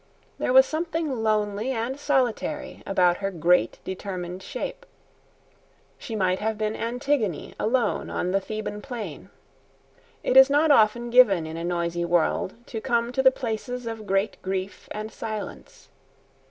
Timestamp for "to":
12.65-12.81, 13.11-13.21